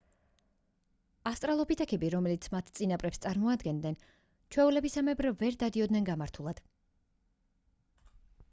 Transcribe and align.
ავსტრალოპითეკები 1.31 2.09
რომლებიც 2.13 2.47
მათ 2.55 2.71
წინაპრებს 2.79 3.21
წარმოადგენდნენ 3.25 3.99
ჩვეულებისამებრ 4.55 5.31
ვერ 5.43 5.59
დადიოდნენ 5.65 6.09
გამართულად 6.11 6.63